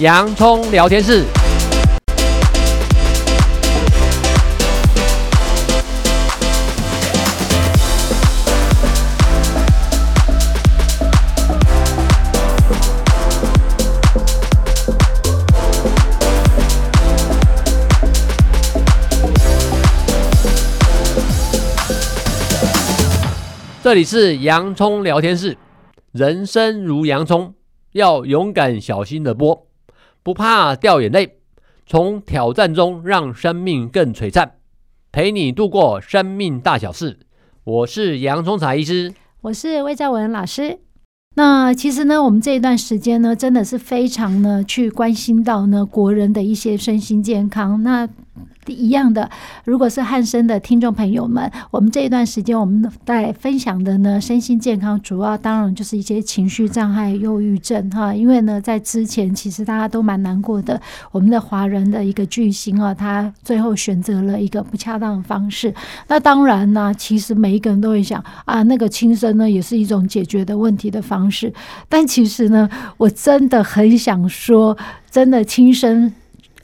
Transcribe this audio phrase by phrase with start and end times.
[0.00, 1.24] 洋葱聊天室。
[23.80, 25.56] 这里是洋葱聊天室。
[26.10, 27.54] 人生如洋葱，
[27.92, 29.60] 要勇敢小心的剥，
[30.24, 31.36] 不怕掉眼泪，
[31.84, 34.52] 从挑战中让生命更璀璨，
[35.12, 37.18] 陪你度过生命大小事。
[37.62, 40.78] 我是洋葱茶医师，我是魏兆文老师。
[41.36, 47.82] 那其实呢，我们这一段时间呢，真的是非常呢去关心到呢国人的一些身心健康。
[47.82, 48.08] 那
[48.66, 49.30] 一样的，
[49.64, 58.14] 如果是汉生的听众朋友们，我们这一段时间我们在分享的呢，身心健康主要当然就是一些情绪障碍、忧郁症哈。
[58.14, 60.80] 因为呢，在之前其实大家都蛮难过的，
[61.12, 65.72] 我们的华人的一个巨星啊，他最后选择了一个不恰当的方式。
[66.08, 71.52] 那当然呢，其实每一个人都会想啊，那个轻生呢，也是一种解决的问题的方式。
[71.88, 74.76] 但其实呢，我真的很想说，
[75.10, 76.12] 真的轻生，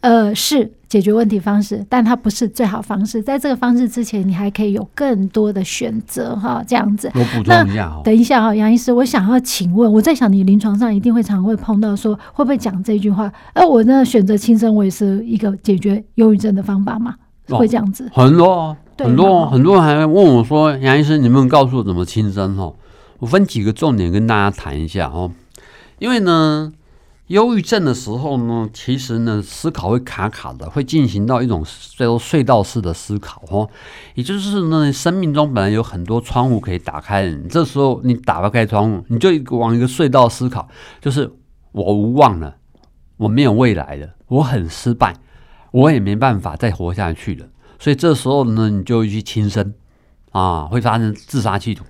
[0.00, 0.72] 呃，是。
[0.90, 3.22] 解决问题方式，但它不是最好方式。
[3.22, 7.08] 在这个方式之前，你还可以有更多的选择哈，这样子。
[7.14, 13.32] 我补充一下哈，等一下哈，杨医师，我想要请问，我在想你临床上一定会常会碰到说，会不会讲这句话？
[13.52, 17.14] 哎，我呢选择轻生，我也是一个解决忧郁症的方法嘛？
[17.48, 18.10] 会这样子？
[18.14, 22.72] 哦、很多很多很多人还问我说，杨医师，你们告诉我怎么轻生哈？
[23.20, 25.30] 我分几个重点跟大家谈一下哦，
[26.00, 26.72] 因为呢。
[27.30, 31.64] 忧郁症的时候呢，其实呢，思考会卡卡的，会进行到一种
[31.96, 33.70] 叫做隧道式的思考哦，
[34.16, 40.68] 也就是呢，生命中本来有很多窗户可以打开，你这时候你打不开窗户，你就往一个隧道思考，
[41.00, 41.32] 就是
[41.70, 42.56] 我无望了，
[43.16, 45.14] 我没有未来了，我很失败，
[45.70, 47.46] 我也没办法再活下去了，
[47.78, 49.72] 所以这时候呢，你就去轻生
[50.32, 51.84] 啊，会发生自杀企图。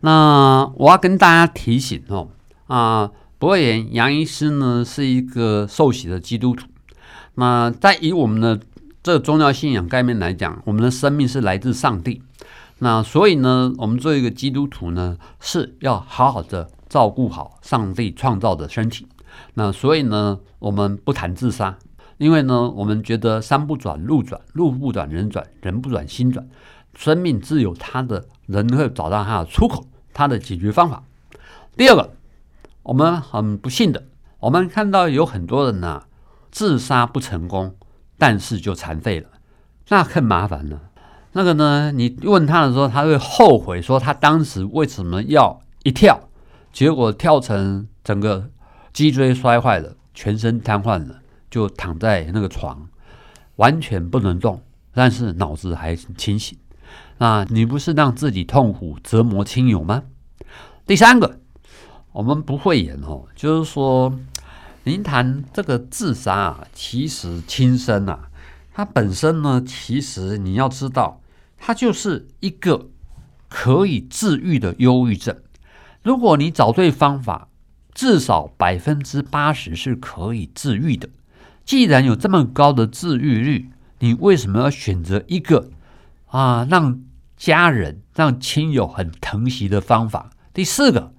[0.00, 2.28] 那我要跟大家提醒哦，
[2.66, 3.10] 啊。
[3.38, 6.66] 不过，杨医师呢是一个受洗的基督徒。
[7.34, 8.58] 那在以我们的
[9.02, 12.22] 这个宗教信仰概念来讲，我们的生命是来自上帝。
[12.78, 19.06] 那所以呢，我们作为一个基督徒呢，是要好好的照顾好上帝创造的身体。
[19.54, 21.76] 那所以呢，我们不谈自杀，
[22.18, 26.48] 因为呢，我们觉得山不转路转，路不转人转，人不转心转。
[26.96, 29.84] 生命自有他的人会找到他的出口，
[30.14, 31.02] 他的解决方法。
[31.76, 32.14] 第二个。
[32.84, 34.04] 我们很不幸的，
[34.40, 36.04] 我们看到有很多人呢，
[36.50, 37.76] 自杀不成功，
[38.18, 39.28] 但是就残废了，
[39.88, 40.80] 那更麻烦了。
[41.32, 46.28] 那个呢，你问他的时候，他会后悔说他当时为什么要一跳，
[46.72, 48.50] 结果跳成整个
[48.92, 51.20] 脊椎摔坏了，全身瘫痪了，
[51.50, 52.86] 就躺在那个床，
[53.56, 54.62] 完全不能动，
[54.92, 56.58] 但是脑子还清醒。
[57.16, 60.02] 那你不是让自己痛苦折磨亲友吗？
[60.86, 61.40] 第三个。
[62.14, 64.16] 我们不会演哦，就是说，
[64.84, 68.30] 您谈这个自杀啊，其实轻生啊，
[68.72, 71.20] 它本身呢，其实你要知道，
[71.58, 72.86] 它就是一个
[73.48, 75.36] 可以治愈的忧郁症。
[76.04, 77.48] 如果你找对方法，
[77.92, 81.08] 至少百分之八十是可以治愈的。
[81.64, 85.70] 既然有这么高的治愈率，你为什么要选择一个
[86.26, 87.00] 啊，让
[87.36, 90.30] 家人、让亲友很疼惜的方法？
[90.52, 91.13] 第四个。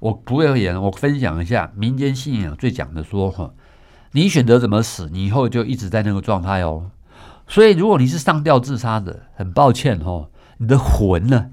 [0.00, 3.52] 我不会演，我分享一下民间信仰最讲的说哈，
[4.12, 6.90] 你选择怎么死，你以后就一直在那个状态哦。
[7.46, 11.50] 所以如果你是上吊自杀的，很抱歉哦，你的魂呢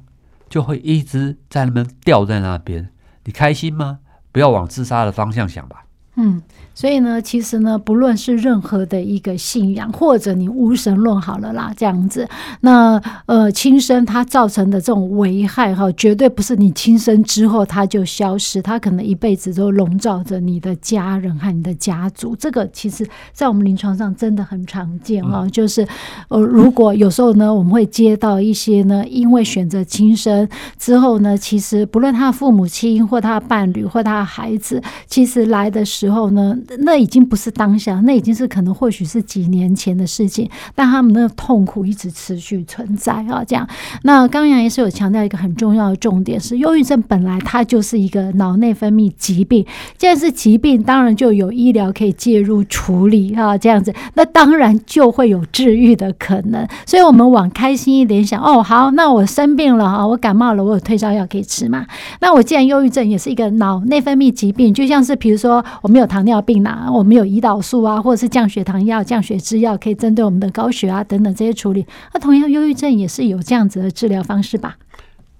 [0.50, 2.90] 就会一直在那边吊在那边，
[3.26, 4.00] 你开心吗？
[4.32, 5.87] 不要往自杀的方向想吧。
[6.18, 6.42] 嗯。
[6.74, 12.30] 所以呢，其实呢，不论是任何的一个信仰，或者你无神论好了啦，这样子，
[12.62, 22.36] 那呃，轻生它造成的这种危害哈，绝对不是你轻生之后它就消失，它可能一辈子都笼罩着你的家人和你的家族。
[22.36, 23.04] 这个其实，
[23.34, 25.88] 在我们临床上真的很常见啊，就是
[26.30, 30.48] 呃，如果有时候呢，我们会接到一些呢，因为选择轻生
[30.78, 36.56] 之后呢，其实不论他的父母亲或他的伴侣或他的孩子，其实来的时候呢。
[36.80, 43.44] 那已经不是当下，那已经是可能或许是几年前的事情，但他们的痛苦一直持续存在啊。
[43.46, 43.68] 这样，
[44.04, 49.66] 那刚刚也是有强调一个很重要的重点是，忧郁症本来它就是一个脑内分泌疾病，
[49.98, 53.58] 既然是疾病，当然就有医疗可以介入处理啊。
[53.58, 56.68] 这样子，那当然就会有治愈的可能。
[56.86, 61.86] 所以，我们往开心一点想，哦，好，那我生病了啊，我感冒了，我有退烧药可以吃嘛。
[62.22, 71.84] 那我既然忧郁症也是一个脑内分泌疾病，就像是比如说我们没有糖尿病啦，我们有胰岛素啊，或者是降血糖药、降血脂药，可以针对我们的高血压等等这些处理。
[72.14, 74.78] 那同样，忧郁症也是有这样子的治疗方式吧？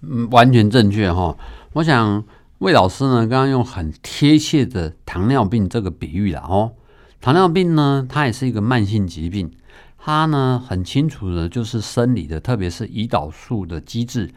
[0.02, 1.38] 嗯，完全正确哈。
[1.74, 2.24] 我想
[2.58, 6.72] 魏老师呢，刚刚用很贴切的糖尿病这个比喻了哦。
[7.22, 9.52] 糖尿病呢，它也是一个慢性疾病，
[10.00, 14.32] 它呢很清楚的就是生理的，特别是胰岛素的机制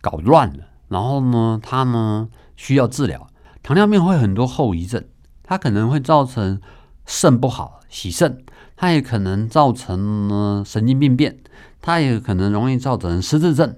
[0.00, 3.26] 搞乱了，然后呢，它呢需要治疗。
[3.64, 5.02] 糖尿病会很多后遗症，
[5.44, 6.60] 它可能会造成
[7.06, 8.42] 肾不好、洗肾，
[8.74, 11.38] 它也可能造成呢神经病变，
[11.80, 13.76] 它也可能容易造成失智症。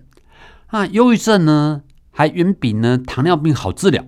[0.71, 4.05] 那忧郁症呢，还远比呢糖尿病好治疗。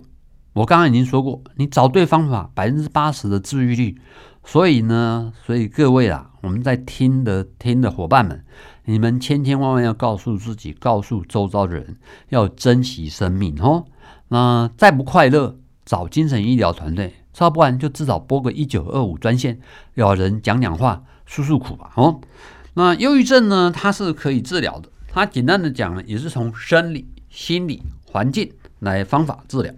[0.54, 4.00] 我刚刚已经说过，你找对方法，百分之八十的治愈率。
[4.44, 8.42] 所以呢，所以各位啊，我们在听的听的伙伴们，
[8.86, 11.96] 你们千千万万要告诉自己，告诉周遭的人，
[12.30, 13.84] 要珍惜生命哦。
[14.28, 17.14] 那再不快乐，找精神医疗团队，
[17.44, 19.60] 要不然就至少拨个一九二五专线，
[19.94, 22.20] 要人讲讲话，诉诉苦吧哦。
[22.74, 24.88] 那忧郁症呢，它是可以治疗的。
[25.08, 29.72] 它简单的讲呢，也是从生理、心理、环境来方法治疗。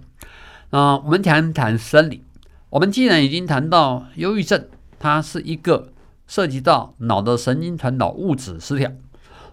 [0.70, 2.22] 那我们谈谈生理。
[2.70, 4.66] 我们既然已经谈到忧郁症，
[4.98, 5.92] 它是一个
[6.26, 8.92] 涉及到脑的神经传导物质失调，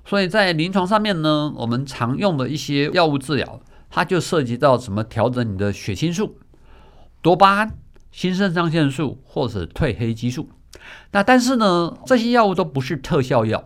[0.06, 3.60] 所以在临床上面呢，我们常用的一些药物治疗，
[3.90, 6.38] 它就涉及到什么调整你的血清素、
[7.24, 7.74] 多巴胺、
[8.18, 10.50] 新肾上腺素或者褪黑激素。
[11.12, 13.66] 那但是呢，这些药物都不是特效药，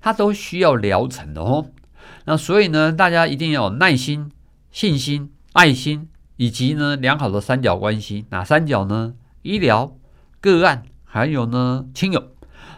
[0.00, 1.66] 它都需要疗程的哦。
[2.24, 4.32] 那所以呢，大家一定要有耐心、
[4.70, 6.08] 信心、爱心。
[6.38, 9.14] 以及呢，良好的三角关系，哪三角呢？
[9.42, 9.96] 医疗、
[10.40, 12.24] 个案，还有呢，亲友，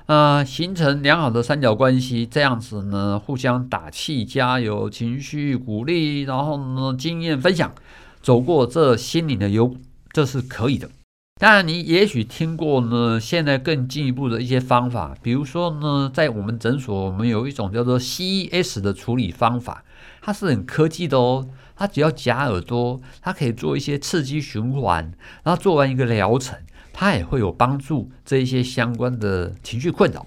[0.05, 7.73] 呃，形成良好的三角关系，这样子呢，互相打气、加油、情绪鼓励，然后呢，经验分享，
[8.21, 9.75] 走过这心灵的幽，
[10.13, 10.91] 这是可以的。
[11.37, 19.85] 当然，你也许听过呢，现在更进一步的一些方法，比如说呢，在我们诊所，我们有一种叫做 CES 的处理方法，
[20.23, 21.49] 它是很科技的哦。
[21.75, 26.57] 它只要夹耳朵，它可以做一些刺激循环，然后做完一个疗程，
[26.93, 30.25] 它也会有帮助这一些相关的情绪困扰。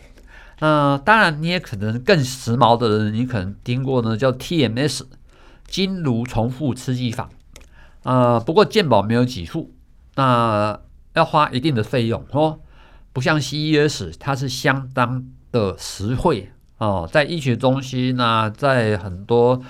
[0.59, 5.04] 那当然，你也可能更时髦的人，你可能听过呢，叫 TMS
[5.65, 7.30] 经颅重复刺激法。
[8.04, 9.71] 啊、呃，不过健保没有给付，
[10.15, 10.81] 那
[11.18, 12.60] 要花一定的费用哦。
[13.12, 19.62] 不像 CES，它是相当的实惠哦，在医学中心呢、在很多。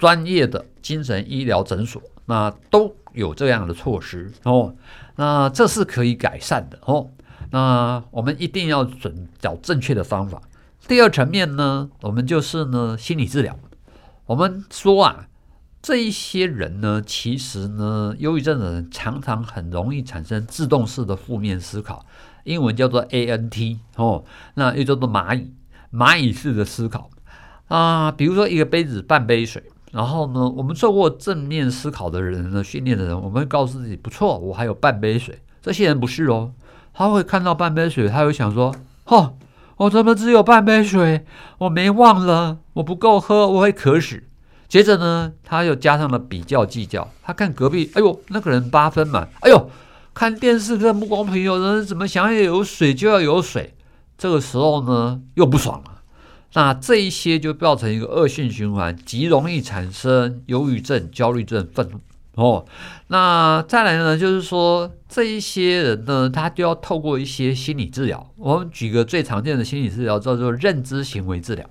[0.00, 4.74] 专业的精神医疗诊所，那都有这样的措施哦。
[5.16, 7.10] 那这是可以改善的哦。
[7.50, 10.40] 那我们一定要准找正确的方法。
[10.88, 13.54] 第二层面呢，我们就是呢心理治疗。
[14.24, 15.28] 我们说啊，
[15.82, 22.04] 这一些人呢，其实呢，忧郁症的人常常很容易产生自动式的负面思考，
[22.44, 24.24] 英文叫做 ANT 哦，
[24.54, 25.52] 那又叫做蚂蚁
[25.92, 27.10] 蚂蚁式的思考
[27.68, 28.12] 啊。
[28.12, 29.62] 比如说一个杯子半杯水。
[29.92, 35.42] 然后呢，我们做过正面思考的人呢，训练的人，我们会告诉自己不错，我还有半杯水。
[35.60, 36.52] 这些人不是哦，
[36.94, 38.72] 他会看到半杯水，他会想说：
[39.06, 39.34] 哦，
[39.78, 41.24] 我怎么只有半杯水？
[41.58, 44.22] 我没忘了，我不够喝，我会渴死。
[44.70, 49.68] 接着呢，他又加上了比较计较，他看隔壁，哎呦，那个人八分满，哎呦，
[50.14, 53.74] 看电视更不公平，有人怎么想要有水就要有水？
[54.16, 56.02] 这个时候呢，又不爽了。
[56.52, 61.98] 那这一些就造成一个恶性循环，极容易产生忧郁症、焦虑症、愤怒
[62.36, 62.64] 哦。
[63.08, 68.32] 那再来呢，就是说这一些人呢，他就要透过一些心理治疗。
[68.36, 71.68] 我们举个最常见的心理治疗，叫做认知行为治疗。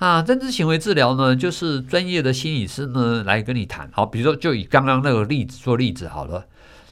[0.00, 3.86] 啊，认知行为治疗呢，就是专业的心理师呢来跟你谈。
[3.92, 6.46] 好，比如说就以刚刚那个例子做例子好了，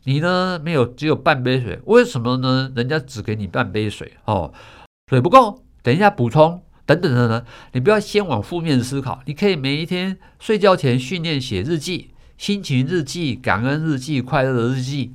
[0.05, 2.71] 你呢没有只有半杯水，为什么呢？
[2.77, 4.53] 人家只给你半杯水哦，
[5.09, 6.61] 水不够，等一下补充。
[6.85, 9.21] 等等等等，你不要先往负面思考。
[9.25, 15.13] 你可以每一天睡觉前训练写日记、心情日记、感恩日记、快乐的日记。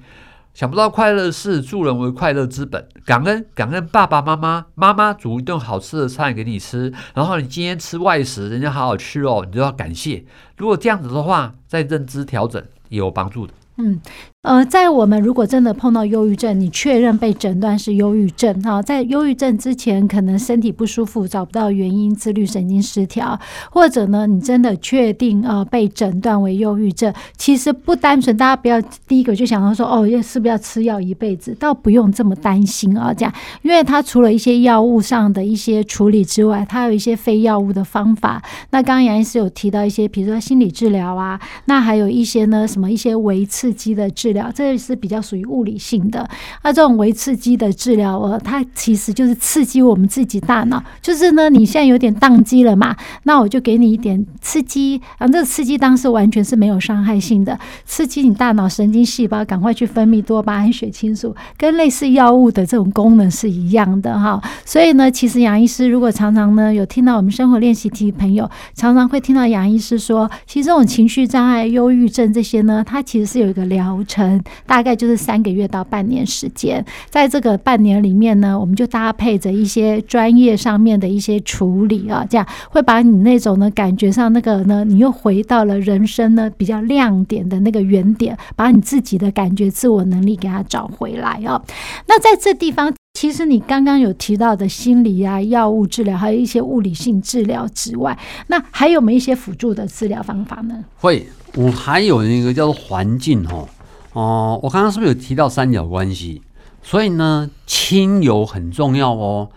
[0.54, 2.88] 想不到快乐是助人为快乐之本。
[3.06, 10.24] 感恩感恩爸爸妈妈，妈妈煮一顿好吃的菜给你吃，然后你今天吃外食，人家好好吃哦，你都要感谢。
[10.58, 13.54] 如果这样子的话，在认知调整也有帮助的。
[13.78, 14.00] 嗯。
[14.44, 23.40] 呃，在我们如果真的碰到忧郁症，你确认被诊断是忧郁症哈，在忧郁症之前，可能身体不舒服，找不到原因，自律神经失调，
[23.72, 38.44] 或者呢，你真的确定呃被诊断为忧郁症，其实不单纯，大家不要第一个就想到说哦，要是不是要吃药一辈子，倒不用这么担心啊，这样，因为它除了一些药物上的一些处理之外，它有一些非药物的方法。
[38.72, 43.63] 那刚刚杨医师有提到一些，比如说心理治疗啊，那还有一些呢，什么一些维持。
[43.64, 46.30] 刺激的治疗，这是比较属于物理性的。
[46.64, 52.94] 那这种微刺激的治疗，呃，它其实就是刺激我们自己大脑，就是呢，你现在有点宕机了嘛，
[53.24, 64.42] 那我就给你一点刺激，然后这个刺激当时完全是没有伤害性的，刺激你大脑神经细胞赶快去分泌多巴胺、血清素，跟类似药物的这种功能是一样的哈。
[64.66, 76.84] 所以呢，其实杨医师如果常常呢有听到我们生活练习题朋友，常常会听到杨医师说，其实这种情绪障碍、忧郁症这些呢，它其实是有个疗程，大概就是三个月到半年时间。
[77.10, 91.64] 在这个半年里面呢，我们就搭配着一些专业上面的一些处理啊，这样会把你那种呢感觉上那个呢，你又回到了人生呢比较亮点的那个原点，把你自己的感觉、自我能力给它找回来啊。
[92.08, 92.94] 那在这地方。
[93.16, 98.18] 其实你刚刚有提到的心理啊、药物治疗，还有一些物理性治疗之外，
[98.48, 100.84] 那还有没有一些辅助的治疗方法呢？
[100.98, 103.68] 会，我还有一个叫做环境哦。
[104.14, 106.42] 哦，我刚刚是不是有提到三角关系？
[106.82, 109.50] 所以呢，亲友很重要哦。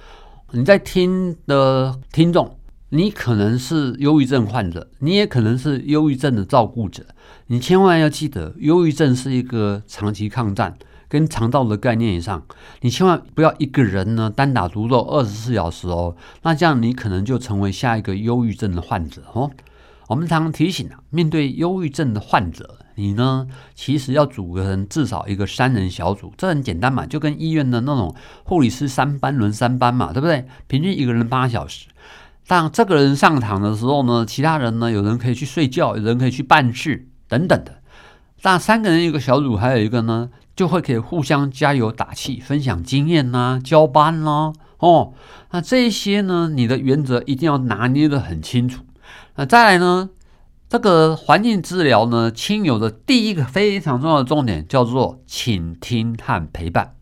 [0.53, 2.57] 你在听的听众，
[2.91, 7.05] 你可能是忧郁症患者，你也可能是忧郁症的照顾者，
[7.49, 10.77] 你千万要记得，忧郁症是一个长期抗战。
[11.09, 12.43] 跟肠道的概念以上，
[12.81, 19.49] 你千万不要一个人呢单打独斗二十四小时哦，那这样你可能就成为下一个忧郁症的患者哦。
[20.09, 30.47] 我们常常提醒啊，面对忧郁症的患者，你呢其实要组成至少一个三人小组，这很简单嘛，就跟医院的那种护理师三班轮三班嘛，对不对？
[30.67, 31.87] 平均一个人八小时。
[32.47, 37.83] 当这个人上场的时候呢，其他人呢有人可以去睡觉，有人可以去办事等等的。
[38.43, 40.31] 那三个人一个小组，还有一个呢。
[40.57, 45.13] 就会可以互相加油打气，分享经验呐、交班呐、哦，
[45.51, 48.83] 那这些呢，你的原则一定要拿捏得很清楚。
[49.39, 50.09] 那再来呢，
[50.69, 56.95] 这个环境治疗呢，亲友的第一个非常重要的重点叫做倾听和陪伴。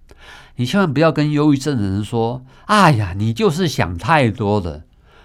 [0.57, 4.83] 你千万不要跟忧郁症的人说：“哎呀，你就是想太多了。”“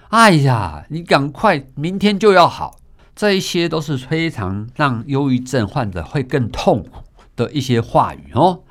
[0.10, 2.78] 哎呀，你赶快明天就要好。”
[3.16, 7.04] 这一些都是非常让忧郁症患者会更痛苦
[7.36, 8.62] 的一些话语哦，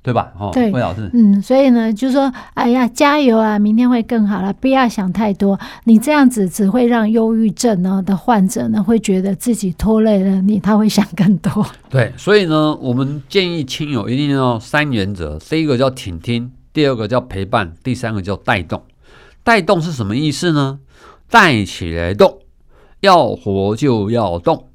[0.00, 0.32] 对吧？
[0.38, 5.58] 哦，对，魏老师，嗯，所以呢，就是说，哎呀，加油啊，明天会更好了，不要想太多。
[5.84, 11.66] 你这样子只会让忧郁症呢的患者呢，会觉得自己拖累了你，他会想更多。
[11.90, 18.80] 对，所以呢，我们建议亲友一定要三原则：第一个叫倾听，第二个叫陪伴，第三个叫带动。
[19.42, 20.78] 带动是什么意思呢？
[21.28, 22.38] 带起来动，
[23.00, 24.67] 要活就要动。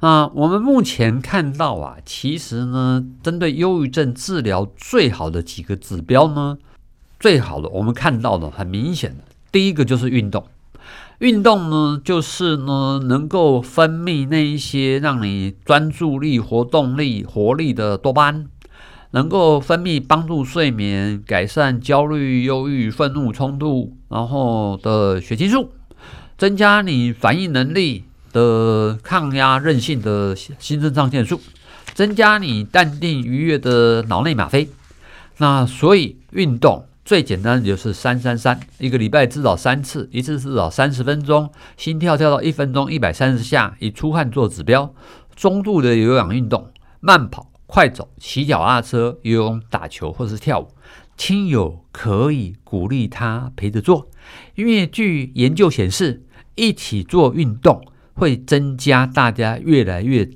[0.00, 6.56] 啊，我们目前看到啊，其实呢，针对忧郁症治疗最好的几个指标呢，
[7.18, 10.44] 最好的我们看到的很明显的，第一个就是运动。
[11.18, 18.46] 运动呢，就是呢，能够分泌那一些让你专注力、活动力、活力的多巴胺，
[19.10, 25.72] 能够分泌帮助睡眠、改善焦虑、忧郁、愤怒、冲突，然后的血清素，
[26.36, 28.04] 增加你反应能力。
[28.32, 31.40] 的抗压韧性的新肾上腺素，
[31.94, 34.68] 增加你淡定愉悦的脑内吗啡。
[35.38, 44.92] 那所以运动最简单的就是三三三，一个礼拜至少三次，一次至少三十分钟，心跳跳到一分钟一百三十下，以出汗做指标。
[45.34, 50.68] 中度的有氧运动，慢跑、快走、骑脚踏车、游泳、打球或是跳舞，
[51.16, 54.08] 亲友可以鼓励他陪着做，
[54.56, 56.24] 因为据研究显示，
[56.56, 57.80] 一起做运动。
[58.18, 60.28] 会增加大家越来越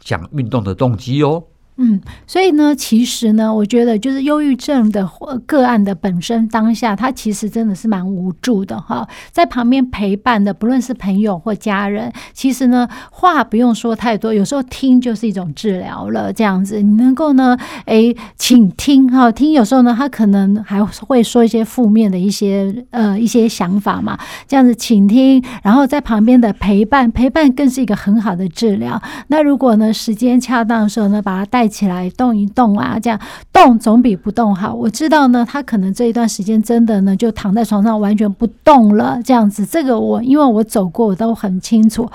[0.00, 1.44] 想运动的动机哦。
[1.78, 5.06] 嗯，所以呢，其实呢，我觉得就是忧郁症的
[5.44, 9.06] 个案的本身当下，他其实真的是蛮无助的哈。
[9.30, 16.32] 在旁边陪伴的，不论是朋友或家人，其实呢，话不用说太多，有时候听就是一种治疗了。
[16.32, 17.54] 这样子，你能够呢，
[17.84, 24.18] 诶，请听哈，听有时候呢，他可能还会说一些负面的一些呃一些想法嘛。
[24.48, 28.98] 这样子请听，然后在旁边的陪伴，陪伴更是一个很好的治疗。
[29.28, 31.65] 那如果呢，时间恰当的时候呢，把它带。
[31.68, 33.20] 起来动一动啊，这样
[33.52, 34.74] 动总比不动好。
[34.74, 39.66] 我知道呢，他可能这一段时间真的呢就躺在床上完全不动了，这样子。
[39.66, 42.08] 这个我因为我走过，我都很清楚。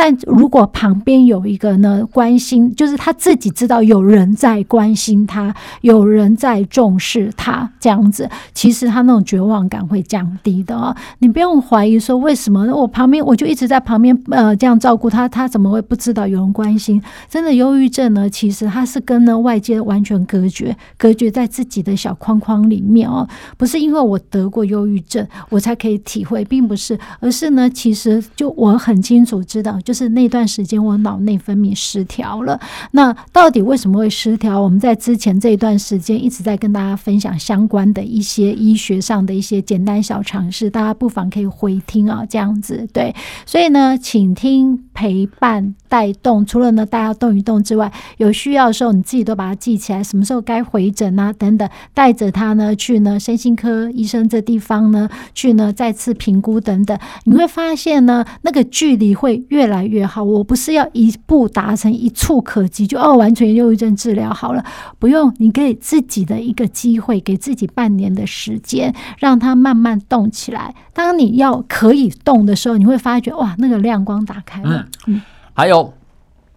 [0.00, 10.94] 但如果旁边有一个呢关心，就是他自己知道有人在关心他，有人在重视他，这样子，其实他那种绝望感会降低的哦。
[11.18, 17.02] 你不用怀疑说为什么我旁边我就一直在旁边呃这样照顾他，他怎么会不知道有人关心？
[17.28, 23.26] 真的忧郁症呢，其实他是跟呢外界完全隔绝，隔绝在自己的小框框里面哦。
[23.56, 29.76] 不是因为我得过忧郁症我才可以体会，并不是，而是呢，其实就我很清楚知道。
[29.88, 32.60] 就是那段时间我脑内分泌失调了。
[32.90, 34.60] 那到底为什么会失调？
[34.60, 43.14] 我们在之前这一段时间一直在跟大家分享相关的一些医学上的一些简单小常识，大家不妨可以回听啊，这样子对。
[43.46, 60.22] 所以呢，请听陪伴带动，除了呢大家动一动之外，有需要的时候你自己都把它记起来，什么时候该回诊啊等等，带着他呢去呢身心科医生这地方呢去呢再次评估等等，你会发现呢那个距离会越来越好。
[60.22, 64.64] 我不是要一步达成一触可及，就哦完全忧郁症治疗好了，
[64.98, 70.74] 不用，你给自己的一个机会，给自己半年的时间，让它慢慢动起来。
[70.92, 74.86] 当你要可以动的时候，你会发觉哇，那个亮光打开了。
[75.06, 75.22] 嗯，嗯
[75.58, 75.92] 还有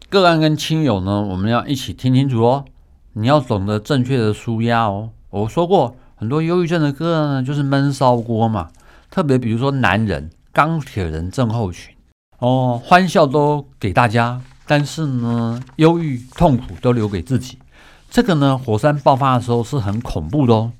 [0.10, 2.66] 个案跟亲友呢，我们要一起听清楚哦。
[3.14, 5.10] 你要懂得正确的舒压哦。
[5.32, 8.70] 我说过，很多忧郁症的个案呢，就是闷烧锅嘛。
[9.10, 11.96] 特别比如说男人，钢铁人症候群
[12.38, 17.58] 哦，欢笑都给大家，但是呢，忧郁痛苦都留给自己。
[18.12, 20.72] 这个呢，火山爆发的时候是很恐怖的哦。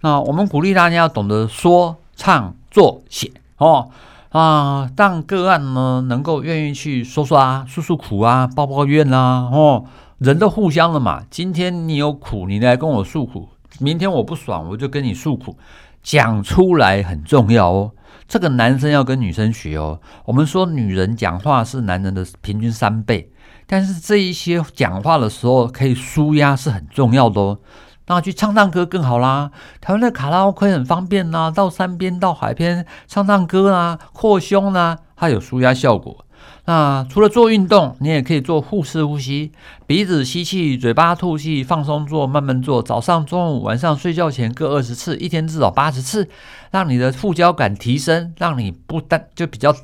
[0.00, 3.90] 那我们鼓励大家要懂得说、唱、做、写哦
[4.30, 9.84] 啊，让个案呢能够愿意去说说啊，诉诉苦啊，抱抱怨啊哦。
[10.18, 15.56] 人都互相的嘛，今天你有苦，你来跟我诉苦；明天我不爽，我就跟你诉苦。
[16.02, 17.92] 讲出来很重要哦，
[18.26, 20.00] 这个男生要跟女生学哦。
[20.24, 23.30] 我们说女人讲话是男人的平均三倍，
[23.66, 27.58] 但是这一些讲话的时候可以舒压是很重要的哦。
[28.08, 29.50] 那去唱唱歌更好啦，
[29.80, 36.24] 台湾的卡拉 OK 很方便呐，到山边到海边唱唱歌啊，扩胸啊，它有舒压效果。
[36.64, 39.52] 那除了做运动，你也可以做腹式呼吸，
[39.86, 42.82] 鼻子吸气，嘴巴吐气，放松做，慢慢做。
[42.82, 46.28] 早上、中午、晚上睡觉前各二十次，一天至少八十次，
[46.70, 49.74] 让你的副交感提升，让你不但就比较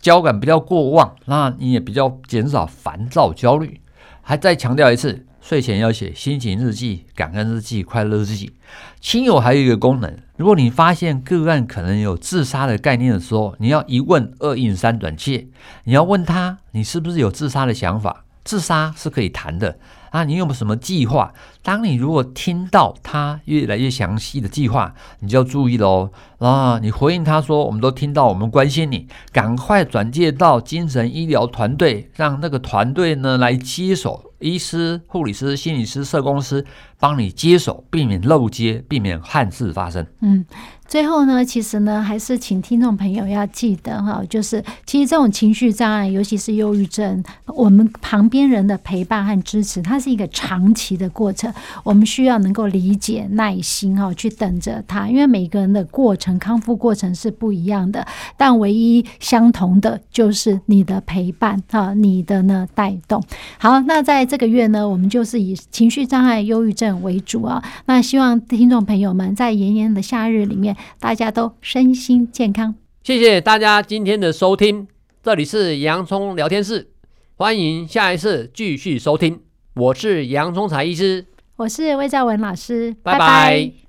[0.00, 3.80] 交感比较过旺，那你也比较减少烦躁焦虑。
[4.20, 5.26] 还再强调一次。
[5.46, 8.54] 睡前要写心情日记、感恩日记、快乐日记。
[8.98, 15.46] 亲友还有一个功能，如果你发现个案可能有自杀的概念的时候，你要一问二应三转介，
[15.84, 18.24] 你要问他，你是不是有自杀的想法？
[18.42, 19.78] 自杀是可以谈的
[20.10, 21.34] 啊，你有没有什么计划？
[21.62, 26.78] 当你如果听到他越来越详细的计划，你就要注意喽啊！
[26.80, 34.30] 你回应他说，我们都听到，我们关心你，赶快转介到精神医疗团队，让那个团队呢来接手。
[34.44, 36.64] 医师、护理师、心理师、社工师
[36.98, 40.06] 帮你接手，避免漏接，避免憾事发生。
[40.20, 40.44] 嗯。
[40.86, 51.50] 最后呢，其实呢，还是请听众朋友要记得哈，就是其实这种情绪障碍，尤其是忧郁症，我们旁边人的陪伴和支持，它是一个长期的过程。
[51.84, 63.24] 我们需要能够理解、耐心哈，去等着他，因为每个人的过程、康复过程是不一样的，但唯一相同的就是你的陪伴哈，你的呢带动。
[63.58, 67.62] 好，那在个月呢，我们就是以情绪障碍、忧郁症为主啊。
[67.86, 70.76] 那希望听众朋友们在炎炎的夏日里面。
[70.98, 74.86] 大家都身心健康，谢谢大家今天的收听，
[75.22, 76.88] 这里是洋葱聊天室，
[77.36, 79.40] 欢迎下一次继续收听，
[79.74, 83.18] 我是洋葱才医师，我是魏兆文老师，拜拜。
[83.18, 83.83] 拜拜。